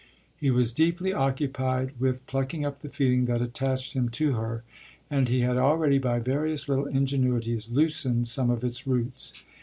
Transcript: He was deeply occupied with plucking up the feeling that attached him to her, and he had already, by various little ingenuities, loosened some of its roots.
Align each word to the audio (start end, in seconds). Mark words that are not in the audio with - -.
He 0.35 0.49
was 0.49 0.73
deeply 0.73 1.13
occupied 1.13 1.91
with 1.99 2.25
plucking 2.25 2.65
up 2.65 2.79
the 2.79 2.89
feeling 2.89 3.25
that 3.25 3.39
attached 3.39 3.93
him 3.93 4.09
to 4.17 4.33
her, 4.33 4.63
and 5.11 5.27
he 5.27 5.41
had 5.41 5.57
already, 5.57 5.99
by 5.99 6.17
various 6.17 6.67
little 6.67 6.87
ingenuities, 6.87 7.69
loosened 7.69 8.25
some 8.25 8.49
of 8.49 8.63
its 8.63 8.87
roots. 8.87 9.31